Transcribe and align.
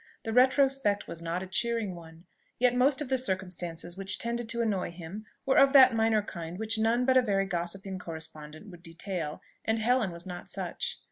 The 0.23 0.33
retrospect 0.33 1.07
was 1.07 1.21
not 1.21 1.43
a 1.43 1.45
cheering 1.45 1.93
one; 1.93 2.25
yet 2.57 2.75
most 2.75 3.01
of 3.01 3.09
the 3.09 3.19
circumstances 3.19 3.95
which 3.95 4.17
tended 4.17 4.49
to 4.49 4.61
annoy 4.63 4.89
him 4.89 5.27
were 5.45 5.59
of 5.59 5.73
that 5.73 5.93
minor 5.93 6.23
kind 6.23 6.57
which 6.57 6.79
none 6.79 7.05
but 7.05 7.17
a 7.17 7.21
very 7.21 7.45
gossiping 7.45 7.99
correspondent 7.99 8.69
would 8.71 8.81
detail 8.81 9.43
and 9.63 9.77
Helen 9.77 10.09
was 10.09 10.25
not 10.25 10.49
such. 10.49 10.97